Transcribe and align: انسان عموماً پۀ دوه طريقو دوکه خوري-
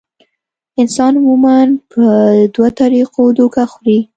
انسان 0.81 1.13
عموماً 1.19 1.57
پۀ 1.91 2.01
دوه 2.55 2.69
طريقو 2.79 3.23
دوکه 3.37 3.63
خوري- 3.71 3.99